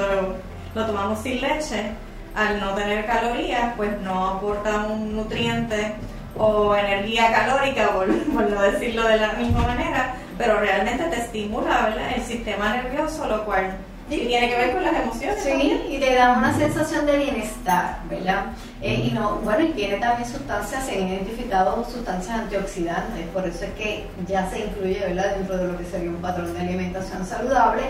[0.74, 1.92] lo, lo tomamos sin leche,
[2.34, 5.94] al no tener calorías, pues no aporta un nutriente
[6.36, 11.86] o energía calórica, por, por no decirlo de la misma manera, pero realmente te estimula
[11.86, 12.12] ¿verdad?
[12.16, 13.76] el sistema nervioso, lo cual
[14.08, 15.44] sí tiene que ver con las emociones.
[15.44, 15.82] también.
[15.86, 18.46] Sí, y te da una sensación de bienestar, ¿verdad?
[18.80, 23.64] Eh, y no, bueno, y tiene también sustancias, se han identificado sustancias antioxidantes, por eso
[23.64, 27.24] es que ya se incluye, ¿verdad?, dentro de lo que sería un patrón de alimentación
[27.24, 27.82] saludable.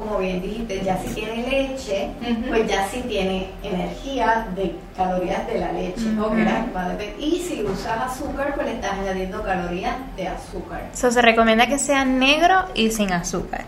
[0.00, 2.08] Como bien dijiste, ya si tiene leche,
[2.48, 6.04] pues ya sí tiene energía de calorías de la leche,
[7.18, 10.88] Y si usas azúcar, pues le estás añadiendo calorías de azúcar.
[10.94, 13.64] So, se recomienda que sea negro y sin azúcar.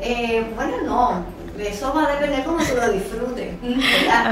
[0.00, 1.24] Eh, bueno, no,
[1.64, 3.54] eso va a depender cómo tú lo disfrutes.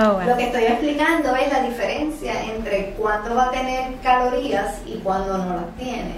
[0.01, 0.31] Oh, bueno.
[0.31, 5.39] Lo que estoy explicando es la diferencia entre cuándo va a tener calorías y cuándo
[5.39, 6.15] no las tiene.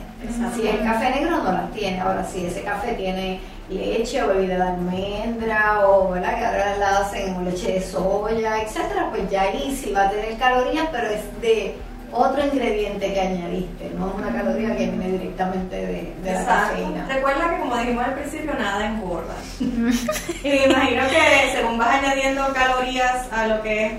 [0.55, 4.57] Si el café negro no las tiene, ahora si ese café tiene leche o bebida
[4.57, 6.39] de almendra o ¿verdad?
[6.39, 10.11] que ahora la hacen con leche de soya, etcétera, pues ya ahí sí va a
[10.11, 11.75] tener calorías, pero es de
[12.13, 17.07] otro ingrediente que añadiste, no es una caloría que viene directamente de, de la cafeína.
[17.07, 19.35] Recuerda que como dijimos al principio, nada engorda.
[19.61, 23.93] y me imagino que según vas añadiendo calorías a lo que es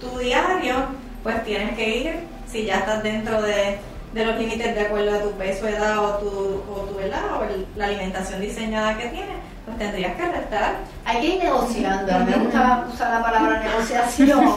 [0.00, 0.74] tu diario,
[1.22, 2.14] pues tienes que ir,
[2.46, 3.78] si ya estás dentro de,
[4.16, 6.28] de los límites de acuerdo a tu peso, edad o tu,
[6.72, 10.76] o tu edad o el- la alimentación diseñada que tienes, pues tendrías que restar.
[11.04, 12.14] Hay que ir negociando.
[12.14, 14.54] A mí me gusta usar la palabra negociación.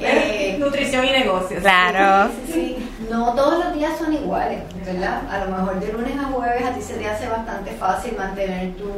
[0.00, 1.60] Eh, Nutrición y negocios.
[1.62, 2.30] Claro.
[2.46, 2.90] sí, sí, sí.
[3.08, 5.20] No todos los días son iguales, ¿verdad?
[5.30, 8.74] A lo mejor de lunes a jueves a ti se te hace bastante fácil mantener
[8.74, 8.90] tu,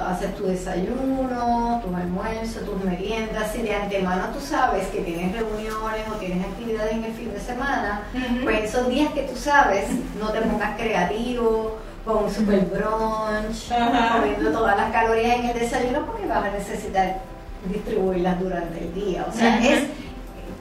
[0.00, 5.32] haces tu desayuno, tus almuerzos, almuerzo, tus meriendas, si de antemano tú sabes que tienes
[5.32, 8.02] reuniones o tienes actividades en el fin de semana,
[8.42, 9.88] pues esos días que tú sabes,
[10.20, 14.18] no te pongas creativo, con un super brunch, Ajá.
[14.18, 17.18] comiendo todas las calorías en el desayuno porque vas a necesitar
[17.66, 19.26] distribuirlas durante el día.
[19.28, 19.84] O sea, es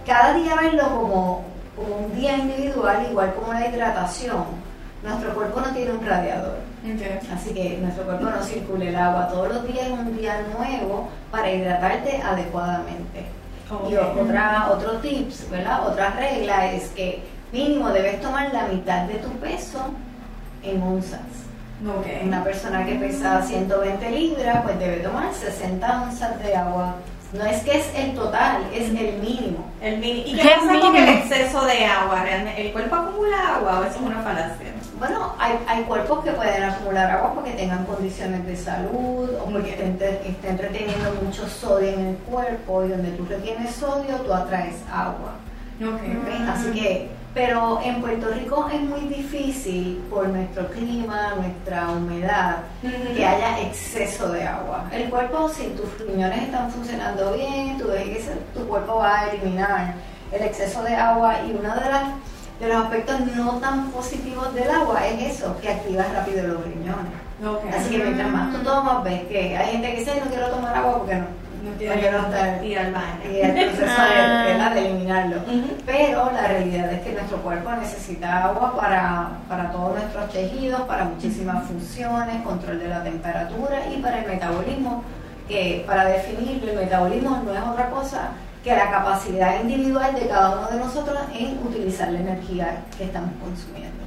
[0.06, 1.44] cada día verlo como,
[1.76, 4.46] como un día individual, igual como la hidratación.
[5.04, 6.58] Nuestro cuerpo no tiene un radiador.
[7.34, 11.10] Así que nuestro cuerpo no circula el agua todos los días, es un día nuevo
[11.32, 13.26] para hidratarte adecuadamente.
[13.90, 15.88] Y otra, otro tips, ¿verdad?
[15.88, 19.80] Otra regla es que mínimo debes tomar la mitad de tu peso
[20.64, 21.20] en onzas.
[22.24, 26.96] Una persona que pesa 120 libras, pues debe tomar 60 onzas de agua.
[27.34, 29.66] No es que es el total, es el mínimo.
[29.82, 31.20] El mini- ¿Y El qué pasa con el mínimo.
[31.20, 32.24] exceso de agua?
[32.24, 34.68] ¿Realmente ¿El cuerpo acumula agua o eso es una falacia?
[35.00, 39.72] Bueno, hay, hay cuerpos que pueden acumular agua porque tengan condiciones de salud o porque
[39.72, 44.76] estén, estén reteniendo mucho sodio en el cuerpo y donde tú retienes sodio, tú atraes
[44.92, 45.36] agua.
[45.80, 46.02] Ok.
[46.02, 46.50] ¿ok?
[46.50, 53.24] Así que, pero en Puerto Rico es muy difícil por nuestro clima, nuestra humedad, que
[53.24, 54.86] haya exceso de agua.
[54.92, 57.86] El cuerpo, si tus riñones están funcionando bien, tu,
[58.56, 59.94] tu cuerpo va a eliminar
[60.32, 62.04] el exceso de agua y uno de, las,
[62.60, 67.14] de los aspectos no tan positivos del agua es eso, que activas rápido los riñones.
[67.76, 70.48] Así que mientras más tú tomas, ves que hay gente que dice, "Ay, no quiero
[70.50, 71.26] tomar agua porque no,
[71.64, 73.20] No no quiero estar ir al baño.
[73.32, 74.72] y el proceso de, ¿verdad?
[74.74, 75.36] de eliminarlo.
[75.86, 81.04] Pero la realidad es que nuestro cuerpo necesita agua para, para todos nuestros tejidos, para
[81.06, 85.04] muchísimas funciones, control de la temperatura y para el metabolismo,
[85.48, 88.30] que para definirlo, el metabolismo no es otra cosa
[88.68, 93.32] que la capacidad individual de cada uno de nosotros en utilizar la energía que estamos
[93.42, 94.04] consumiendo.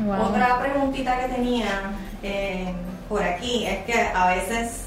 [0.00, 0.26] Wow.
[0.26, 2.74] Otra preguntita que tenía eh,
[3.08, 4.86] por aquí es que a veces,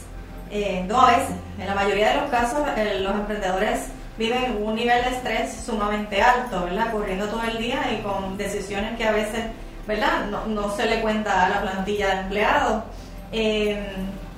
[0.52, 4.64] eh, no a veces, en la mayoría de los casos eh, los emprendedores viven en
[4.64, 6.92] un nivel de estrés sumamente alto, ¿verdad?
[6.92, 9.46] Corriendo todo el día y con decisiones que a veces,
[9.88, 10.26] ¿verdad?
[10.30, 12.84] No, no se le cuenta a la plantilla de empleados.
[13.32, 13.96] Eh,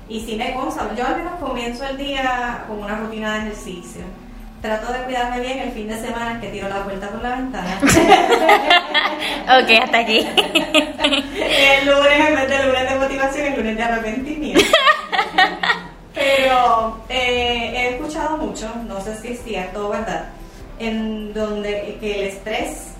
[0.08, 4.04] y si me consta, yo al menos comienzo el día con una rutina de ejercicio.
[4.62, 7.80] Trato de cuidarme bien el fin de semana que tiro la puerta por la ventana.
[9.41, 10.19] Ok, hasta aquí.
[10.19, 14.62] El lunes, en vez de lunes de motivación, el lunes de arrepentimiento.
[16.13, 20.30] Pero eh, he escuchado mucho, no sé si es cierto o verdad,
[20.80, 22.90] en donde que el estrés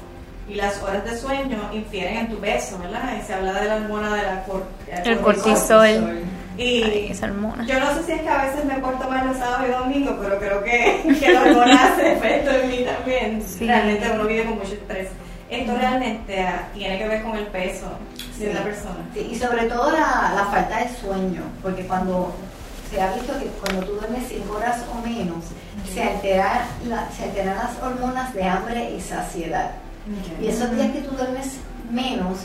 [0.50, 3.14] y las horas de sueño infieren en tu peso, ¿verdad?
[3.22, 4.66] Y se habla de la hormona de la cor-
[5.04, 6.20] El cortisol.
[6.58, 7.66] Y Ay, esa hormona.
[7.66, 10.16] yo no sé si es que a veces me porto mal los sábados y domingos,
[10.22, 13.42] pero creo que, que la hormona hace efecto en mí también.
[13.48, 13.66] Sí.
[13.66, 15.08] Realmente uno vive con mucho estrés.
[15.50, 17.88] Esto realmente ah, tiene que ver con el peso
[18.38, 18.52] de Sí.
[18.52, 18.98] una persona.
[19.14, 22.34] Sí, y sobre todo la, la falta de sueño, porque cuando
[22.90, 25.46] se ha visto que cuando tú duermes 5 horas o menos,
[25.94, 29.72] se, altera la- se alteran las hormonas de hambre y saciedad.
[30.42, 31.58] Y esos días que tú duermes
[31.90, 32.40] menos,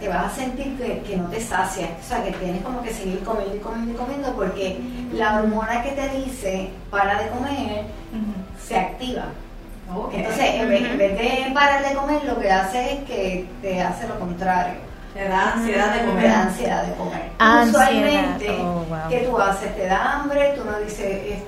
[0.00, 2.92] te vas a sentir que, que no te sacias, o sea, que tienes como que
[2.92, 4.78] seguir comiendo y comiendo y comiendo, porque
[5.12, 7.84] la hormona que te dice para de comer
[8.62, 9.24] se activa.
[9.94, 10.12] Ok.
[10.14, 10.90] Entonces, en vez, Ujú.
[10.92, 14.74] en vez de parar de comer, lo que hace es que te hace lo contrario.
[15.14, 16.30] te da ansiedad de Te comer.
[16.30, 17.22] da ansiedad de comer.
[17.40, 18.98] Ansiedad, Usualmente, oh, wow.
[19.08, 19.74] ¿qué tú haces?
[19.74, 21.38] Te da hambre, tú no dices,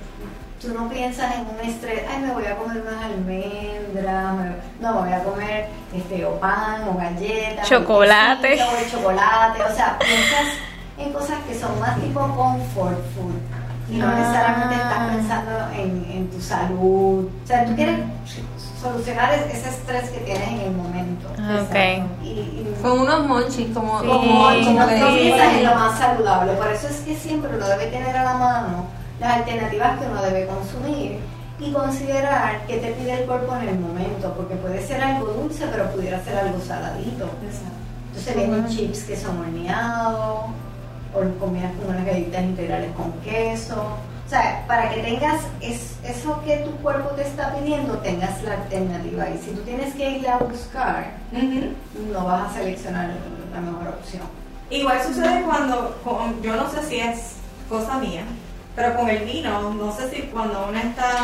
[0.62, 4.92] tú no piensas en un estrés, ay, me voy a comer unas almendras, me- no,
[4.94, 8.46] me voy a comer este, o pan, o galletas, Chocolate.
[8.46, 10.46] o quesito, o el chocolate, o sea, piensas
[10.98, 13.40] en cosas que son más tipo comfort food
[13.90, 14.14] y no Ah.
[14.16, 17.29] necesariamente estás pensando en, en tu salud.
[17.42, 17.98] O sea, tú quieres
[18.81, 21.29] solucionar es- ese estrés que tienes en el momento.
[21.29, 21.75] Ok.
[22.22, 24.07] Y, y Con unos monchis como, Sí.
[24.07, 26.53] como, como, piensas en lo más saludable.
[26.55, 28.87] Por eso es que siempre uno debe tener a la mano
[29.22, 31.18] las alternativas que uno debe consumir
[31.61, 35.64] y considerar qué te pide el cuerpo en el momento, porque puede ser algo dulce,
[35.70, 37.24] pero pudiera ser algo saladito.
[37.46, 37.78] Exacto.
[38.08, 40.40] Entonces vienen chips que son horneados,
[41.14, 43.76] o lo combinas con unas galletitas integrales con queso.
[44.26, 48.54] O sea, para que tengas es- eso que tu cuerpo te está pidiendo, tengas la
[48.54, 49.28] alternativa.
[49.30, 52.12] Y si tú tienes que ir a buscar, Ujú.
[52.12, 53.11] no vas a seleccionar
[53.54, 54.22] la mejor opción.
[54.70, 57.35] Igual sucede cuando, con- yo no sé si es
[57.68, 58.22] cosa mía,
[58.74, 61.20] pero con el vino, no sé si cuando uno está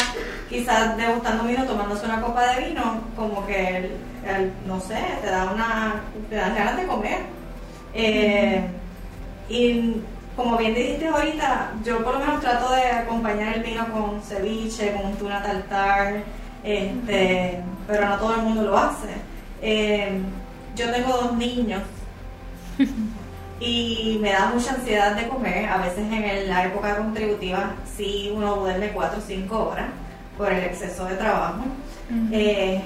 [0.49, 3.77] quizás degustando vino, tomándose una copa de vino, como que,
[4.27, 7.19] el- no sé, te da una, te dan ganas de comer.
[7.95, 8.67] Eh,
[9.49, 9.95] y
[10.37, 14.93] como bien dijiste ahorita, yo por lo menos trato de acompañar el vino con ceviche,
[14.93, 16.23] con un tuna tartar,
[16.63, 19.09] este, pero no todo el mundo lo hace.
[19.63, 20.21] Eh,
[20.77, 21.83] yo tengo dos niños
[23.61, 25.69] y me da mucha ansiedad de comer.
[25.69, 29.87] A veces en la época contributiva sí uno duerme 4 o 5 horas
[30.37, 31.63] por el exceso de trabajo.
[32.33, 32.81] Eh,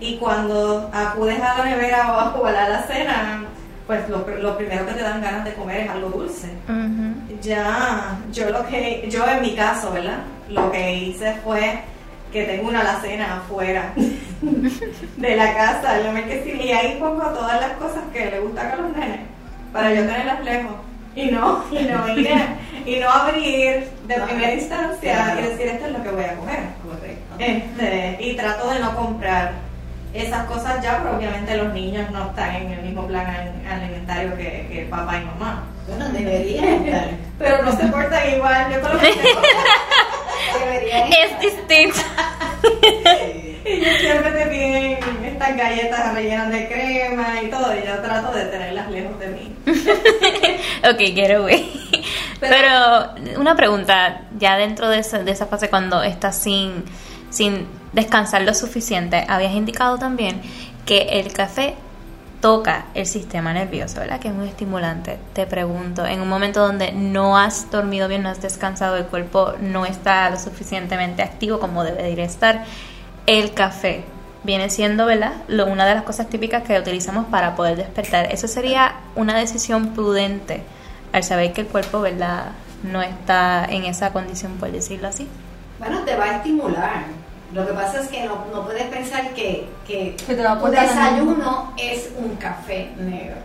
[0.00, 3.44] y cuando acudes a la nevera o a la cena,
[3.86, 4.24] pues lo,
[4.56, 6.48] primero que te dan ganas de comer es algo dulce.
[7.40, 10.18] Ya, yo lo que, yo en mi caso, ¿verdad?
[10.50, 11.80] Lo que hice fue
[12.30, 13.94] que tengo una alacena afuera
[15.16, 16.20] de la casa, yo me
[16.62, 19.37] y ahí pongo todas las cosas que le gustan a los nenes
[19.72, 20.74] para yo tenerlas lejos
[21.14, 22.30] y no, y no ir
[22.86, 26.60] y no abrir de primera instancia y decir esto es lo que voy a comer.
[27.38, 29.52] Este, y trato de no comprar
[30.14, 33.26] esas cosas ya, pero obviamente los niños no están en el mismo plan
[33.70, 35.64] alimentario que, que papá y mamá.
[35.86, 37.10] Bueno, deberían estar.
[37.38, 38.72] Pero no se portan igual.
[38.72, 38.98] Yo con
[41.12, 42.00] Es distinto.
[43.68, 48.32] y yo siempre te piden estas galletas rellenas de crema y todo, y yo trato
[48.32, 49.56] de tenerlas lejos de mí.
[50.90, 52.04] ok, get away.
[52.40, 56.84] Pero, una pregunta, ya dentro de esa, de esa fase cuando estás sin,
[57.30, 60.40] sin descansar lo suficiente, habías indicado también
[60.86, 61.74] que el café
[62.40, 64.20] toca el sistema nervioso, ¿verdad?
[64.20, 65.18] Que es un estimulante.
[65.32, 69.54] Te pregunto, en un momento donde no has dormido bien, no has descansado, el cuerpo
[69.60, 72.64] no está lo suficientemente activo como debería estar,
[73.28, 74.02] el café
[74.42, 75.34] viene siendo, ¿verdad?
[75.46, 78.32] Lo, una de las cosas típicas que utilizamos para poder despertar.
[78.32, 80.62] Eso sería una decisión prudente
[81.12, 82.52] al saber que el cuerpo, ¿verdad?
[82.82, 85.28] No está en esa condición, por decirlo así.
[85.78, 87.04] Bueno, te va a estimular
[87.52, 92.36] lo que pasa es que no, no puedes pensar que, que, un desayuno es un
[92.36, 93.36] café negro.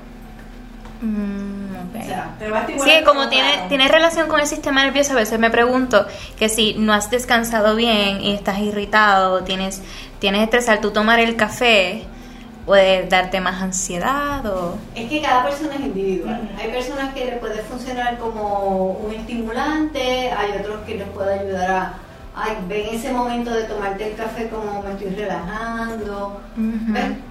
[1.04, 6.06] Mm, sí, como tiene, tiene relación con el sistema nervioso, a veces me pregunto
[6.40, 9.82] que si no has descansado bien y estás irritado, tienes,
[10.20, 12.04] tienes estrés al tú tomar el café,
[12.66, 14.78] puede darte más ansiedad o...
[14.96, 16.50] Es que cada persona es individual.
[16.58, 21.70] Hay personas que le puede funcionar como un estimulante, hay otros que les puede ayudar
[21.70, 21.94] a
[22.36, 26.42] ay, ven ese momento de tomarte el café como me estoy relajando.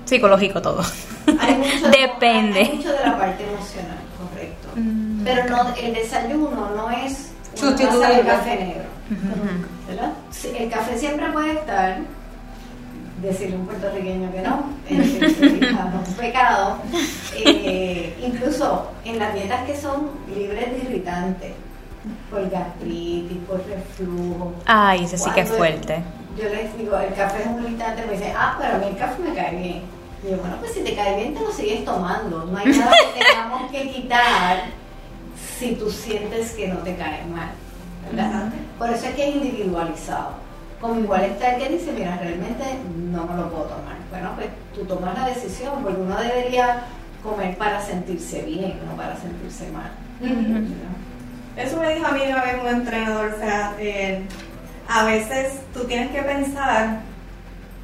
[0.04, 0.82] Psicológico todo.
[1.26, 2.60] Depende.
[2.60, 4.68] hay mucho de la parte emocional, correcto.
[4.76, 8.82] Mm, Pero no, el desayuno no es una del café negro.
[9.88, 10.12] ¿verdad?
[10.58, 11.98] el café siempre puede estar,
[13.20, 15.38] decirle a un puertorriqueño que no, es
[16.08, 16.78] un pecado.
[17.34, 21.52] Eh, incluso en las dietas que son libres de irritantes
[22.30, 24.54] por gastritis, por reflujo.
[24.66, 26.02] Ay, eso sí que es fuerte.
[26.36, 28.96] Yo les digo, el café es un irritante, me dicen, ah, pero a mí el
[28.96, 29.82] café me cae bien.
[30.24, 32.44] Y yo, bueno, pues si te cae bien, te lo sigues tomando.
[32.46, 34.64] No hay nada que tengamos que quitar
[35.58, 37.50] si tú sientes que no te cae mal.
[38.10, 38.52] ¿verdad?
[38.78, 40.30] Por eso es que es individualizado.
[40.80, 42.64] Como igual está el que dice, mira, realmente
[43.10, 43.96] no me lo puedo tomar.
[44.10, 46.82] Bueno, pues tú tomas la decisión, porque uno debería
[47.22, 49.92] comer para sentirse bien, no para sentirse mal.
[51.56, 53.74] Eso me dijo a mí una vez un entrenador, o sea,
[54.88, 57.00] a veces tú tienes que pensar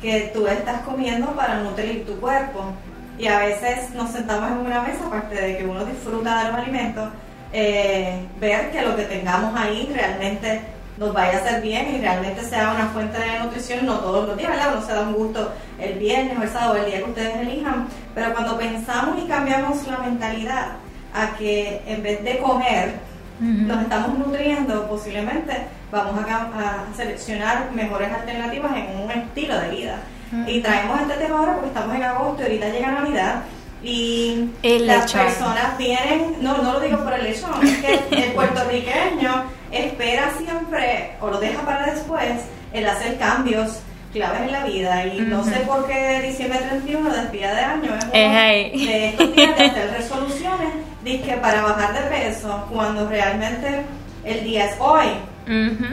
[0.00, 2.72] que tú estás comiendo para nutrir tu cuerpo.
[3.18, 6.60] Y a veces nos sentamos en una mesa, aparte de que uno disfruta de los
[6.60, 7.08] alimentos,
[7.52, 10.60] eh, ver que lo que tengamos ahí realmente
[10.98, 14.36] nos vaya a hacer bien y realmente sea una fuente de nutrición, no todos los
[14.36, 14.74] días, ¿verdad?
[14.76, 17.88] Uno se da un gusto el viernes o el sábado, el día que ustedes elijan,
[18.14, 20.66] pero cuando pensamos y cambiamos la mentalidad
[21.14, 22.94] a que en vez de comer,
[23.40, 25.52] nos estamos nutriendo, posiblemente
[25.90, 30.00] vamos a, seleccionar mejores alternativas en un estilo de vida.
[30.46, 33.42] Y traemos este tema ahora porque estamos en agosto y ahorita llega Navidad
[33.82, 39.44] y las personas vienen, no, no lo digo por el lechón, es que el puertorriqueño
[39.70, 42.32] espera siempre o lo deja para después
[42.72, 43.80] el hacer cambios
[44.12, 48.74] claves en la vida y no sé por qué diciembre 31 despida de año es
[48.74, 50.68] uno de estos días de hacer resoluciones
[51.04, 53.82] que para bajar de peso cuando realmente
[54.24, 55.08] el día es hoy.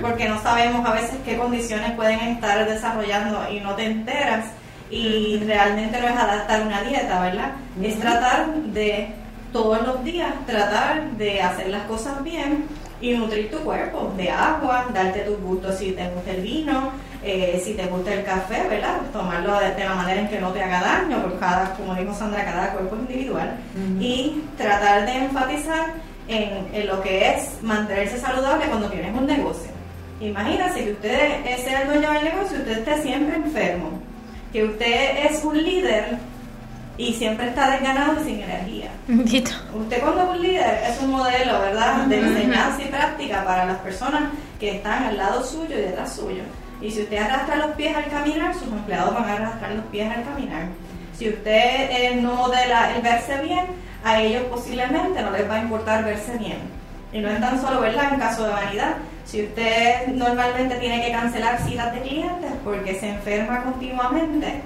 [0.02, 4.46] Porque no sabemos a veces qué condiciones pueden estar desarrollando y no te enteras.
[4.89, 7.52] Y realmente no es adaptar una dieta, ¿verdad?
[7.82, 9.13] Es tratar de
[9.56, 12.65] todos los días tratar de hacer las cosas bien
[13.00, 16.91] y nutrir tu cuerpo de agua, darte tus gustos si te gusta el vino,
[17.28, 19.02] eh, si te gusta el café, ¿verdad?
[19.12, 22.46] Tomarlo de, la manera en que no te haga daño, porque cada, como dijo Sandra,
[22.46, 23.58] cada cuerpo es individual.
[24.00, 25.94] Y tratar de enfatizar
[26.28, 29.71] en, lo que es mantenerse saludable cuando tienes un negocio.
[30.21, 33.90] Imagínate que usted sea el dueño del negocio y usted esté siempre enfermo,
[34.54, 36.17] que usted es un líder
[36.98, 38.92] y siempre está desganado y sin energía.
[39.73, 43.78] Usted cuando es un líder es un modelo, ¿verdad?, de enseñanza y práctica para las
[43.80, 46.44] personas que están al lado suyo y detrás suyo.
[46.82, 50.12] Y si usted arrastra los pies al caminar, sus empleados van a arrastrar los pies
[50.15, 50.67] al caminar.
[51.17, 53.65] Si usted eh, no modela el verse bien,
[54.04, 56.60] a ellos posiblemente no les va a importar verse bien.
[57.13, 58.13] Y no es tan solo, ¿verdad?
[58.13, 63.10] En caso de vanidad, si usted normalmente tiene que cancelar citas de clientes porque se
[63.10, 64.62] enferma continuamente,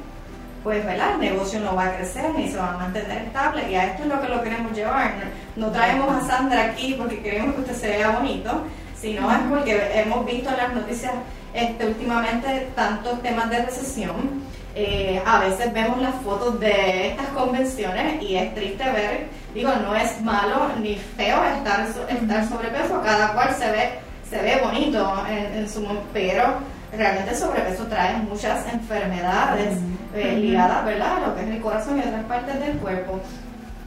[0.64, 1.14] pues ¿verdad?
[1.14, 4.04] el negocio no va a crecer ni se va a mantener estable y a esto
[4.04, 5.14] es lo que lo queremos llevar.
[5.56, 8.64] No, traemos a Sandra aquí porque queremos que usted se vea bonito,
[9.00, 11.14] sino es porque hemos visto en las noticias
[11.54, 14.50] este, últimamente tantos temas de recesión.
[14.76, 19.96] Eh, a veces vemos las fotos de estas convenciones y es triste ver, digo, no
[19.96, 23.90] es malo ni feo estar, estar sobrepeso, cada cual se ve,
[24.30, 26.60] se ve bonito en, en su pero
[26.96, 29.78] realmente el sobrepeso trae muchas enfermedades
[30.16, 31.18] eh, ligadas ¿verdad?
[31.18, 33.20] a lo que es el corazón y otras partes del cuerpo.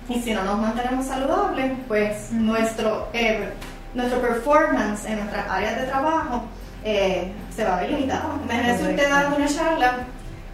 [0.08, 3.48] Y si no nos mantenemos saludables, pues nuestro, eh,
[3.94, 6.44] nuestro performance en nuestras áreas de trabajo
[6.84, 8.38] eh, se va a ver limitado.
[8.44, 9.92] Imagínese usted dando una charla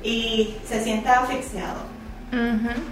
[0.03, 1.89] y se sienta asfixiado.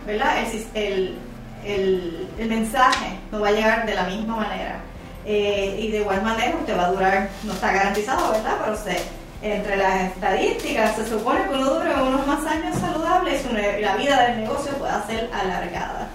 [0.07, 0.39] ¿Verdad?
[0.74, 1.18] El,
[1.64, 4.80] el, el, mensaje no va a llegar de la misma manera.
[5.26, 8.57] y de igual manera usted va a durar, no está garantizado, ¿verdad?
[8.64, 8.97] Pero se
[9.43, 14.26] entre las estadísticas se supone que uno dure unos más años saludables y la vida
[14.26, 16.09] del negocio pueda ser alargada.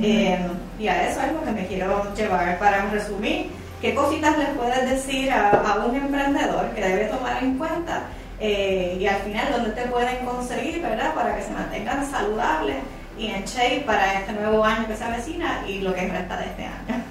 [0.00, 0.38] Eh,
[0.78, 3.50] y a eso es lo que me quiero llevar para resumir.
[3.82, 8.02] ¿Qué cositas les puedes decir a, un emprendedor que debe tomar en cuenta?
[8.38, 11.12] Eh, y al final, ¿dónde te pueden conseguir, verdad?
[11.16, 12.76] Para que se mantengan saludables
[13.18, 16.44] y en shape para este nuevo año que se avecina y lo que resta de
[16.44, 17.02] este año.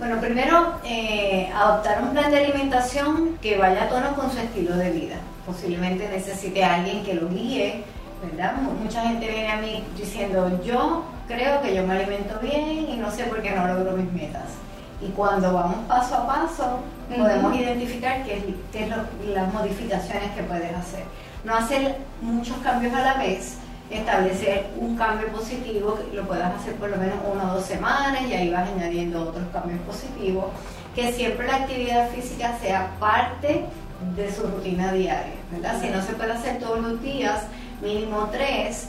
[0.00, 4.76] Bueno, primero, eh, adoptar un plan de alimentación que vaya a tono con su estilo
[4.76, 5.16] de vida.
[5.46, 7.84] Posiblemente necesite alguien que lo guíe,
[8.20, 8.56] ¿verdad?
[8.82, 13.12] Mucha gente viene a mí diciendo, yo creo que yo me alimento bien y no
[13.12, 14.65] sé por qué no logro mis metas.
[15.00, 16.80] Y cuando vamos paso a paso,
[17.14, 18.90] podemos identificar qué, qué es
[19.34, 21.04] las modificaciones que puedes hacer.
[21.44, 23.58] No hacer muchos cambios a la vez,
[23.90, 28.22] establecer un cambio positivo, que lo puedas hacer por lo menos una o dos semanas
[28.28, 30.46] y ahí vas añadiendo otros cambios positivos,
[30.94, 33.66] que siempre la actividad física sea parte
[34.16, 35.80] de su rutina diaria, ¿verdad?
[35.80, 37.42] Si no se puede hacer todos los días,
[37.80, 38.88] mínimo tres,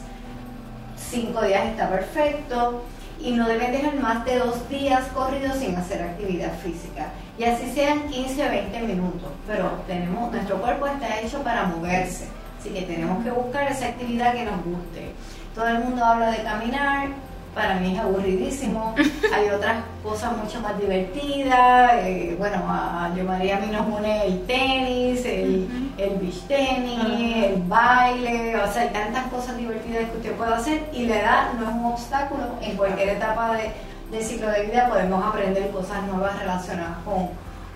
[0.97, 2.84] cinco días está perfecto
[3.20, 7.11] y no deben dejar más de dos días corridos sin hacer actividad física.
[7.38, 12.28] Y así sean 15 o 20 minutos, pero tenemos, nuestro cuerpo está hecho para moverse
[12.59, 15.11] Así que tenemos que buscar esa actividad que nos guste.
[15.53, 17.09] Todo el mundo habla de caminar,
[17.58, 18.95] para mí es aburridísimo.
[19.34, 21.91] Hay otras cosas mucho más divertidas.
[21.95, 27.45] Eh, bueno, a yo María a mí nos une el tenis, el, el beach tenis,
[27.45, 31.53] el baile, o sea, hay tantas cosas divertidas que usted puede hacer y la edad
[31.60, 32.43] no es un obstáculo.
[32.62, 33.72] En cualquier etapa de,
[34.16, 37.30] de ciclo de vida podemos aprender cosas nuevas relacionadas con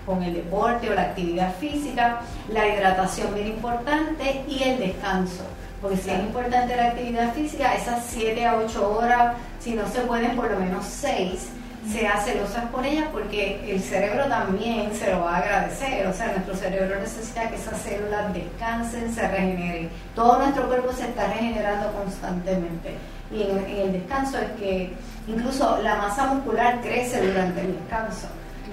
[0.04, 5.44] con el deporte o la actividad física, la hidratación bien importante y el descanso.
[5.82, 10.00] Porque si es importante la actividad física, esas 7 a 8 horas, si no se
[10.02, 11.48] pueden por lo menos 6,
[11.92, 16.06] sea celosas por ellas porque el cerebro también se lo va a agradecer.
[16.06, 19.90] O sea, nuestro cerebro necesita que esas células descansen, se regeneren.
[20.14, 22.94] Todo nuestro cuerpo se está regenerando constantemente.
[23.32, 24.92] Y en, en el descanso es que
[25.26, 28.28] incluso la masa muscular crece durante el descanso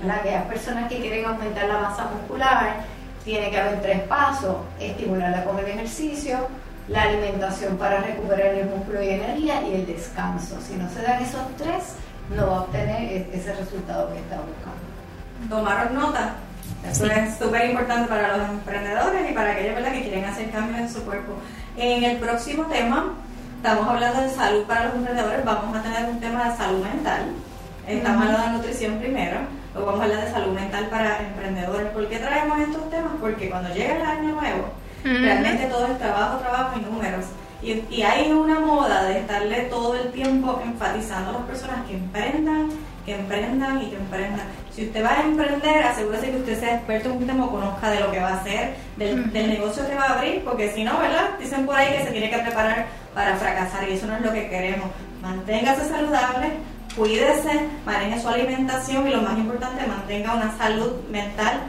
[0.08, 2.76] aquellas personas que quieren aumentar la masa muscular,
[3.24, 6.48] tiene que haber tres pasos, estimularla con el ejercicio,
[6.90, 10.58] la alimentación para recuperar el músculo y energía y el descanso.
[10.68, 11.96] Si no se dan esos tres,
[12.36, 15.50] no va a obtener e-, ese resultado que está buscando.
[15.50, 16.36] Tomaron nota.
[16.90, 20.90] Eso es súper importante para los emprendedores y para aquellos que quieren hacer cambios en
[20.90, 21.34] su cuerpo.
[21.78, 23.14] En el próximo tema,
[23.58, 27.22] estamos hablando de salud para los emprendedores, vamos a tener un tema de salud mental.
[27.88, 29.40] Estamos hablando de nutrición primero
[29.76, 31.88] o vamos a hablar de salud mental para emprendedores.
[31.92, 33.14] ¿Por qué traemos estos temas?
[33.20, 34.70] Porque cuando llega el año nuevo,
[35.04, 37.26] realmente todo es trabajo, trabajo y números.
[37.62, 41.96] Y, y, hay una moda de estarle todo el tiempo enfatizando a las personas que
[41.96, 42.70] emprendan,
[43.06, 44.48] que emprendan y que emprendan.
[44.74, 47.92] Si usted va a emprender, asegúrese que usted sea experto en un tema o conozca
[47.92, 50.86] de lo que va a hacer, del, del negocio que va a abrir, porque si
[50.86, 51.32] no, ¿verdad?
[51.38, 54.32] Dicen por ahí que se tiene que preparar para fracasar y eso no es lo
[54.32, 54.88] que queremos.
[55.22, 56.52] Manténgase saludable,
[56.96, 61.60] cuídese, maneje su alimentación y lo más importante, mantenga una salud mental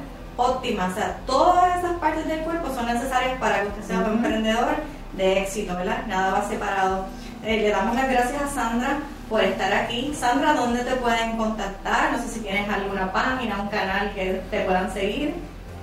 [0.41, 0.89] óptima.
[0.91, 4.77] O sea, todas esas partes del cuerpo son necesarias para que usted sea un emprendedor
[5.13, 6.07] de éxito, ¿verdad?
[6.07, 7.07] Nada va separado.
[7.45, 10.13] Eh, le damos las gracias a Sandra por estar aquí.
[10.15, 12.13] Sandra, ¿dónde te pueden contactar?
[12.13, 15.35] No sé si tienes alguna página, un canal que te puedan seguir.